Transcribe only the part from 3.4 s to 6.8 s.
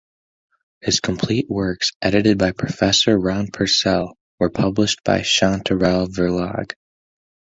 Purcell, were published by Chanterelle Verlag.